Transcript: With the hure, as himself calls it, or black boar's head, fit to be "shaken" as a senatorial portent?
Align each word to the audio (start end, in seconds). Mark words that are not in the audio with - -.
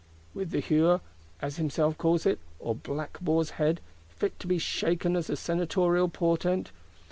With 0.33 0.49
the 0.49 0.61
hure, 0.61 0.99
as 1.43 1.57
himself 1.57 1.95
calls 1.95 2.25
it, 2.25 2.39
or 2.57 2.73
black 2.73 3.19
boar's 3.21 3.51
head, 3.61 3.81
fit 4.09 4.39
to 4.39 4.47
be 4.47 4.57
"shaken" 4.57 5.15
as 5.15 5.29
a 5.29 5.35
senatorial 5.35 6.09
portent? 6.09 6.71